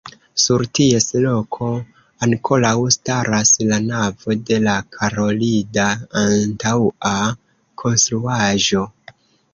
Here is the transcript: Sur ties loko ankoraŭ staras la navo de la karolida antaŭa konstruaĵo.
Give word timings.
Sur 0.43 0.61
ties 0.77 1.05
loko 1.23 1.67
ankoraŭ 2.27 2.71
staras 2.95 3.51
la 3.73 3.79
navo 3.89 4.37
de 4.49 4.57
la 4.69 4.75
karolida 4.97 5.87
antaŭa 6.25 7.15
konstruaĵo. 7.83 8.87